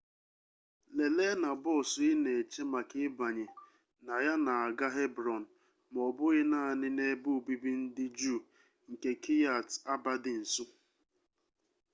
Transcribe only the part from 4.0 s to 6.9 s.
na ya na-aga hebron ma ọ bụghị naanị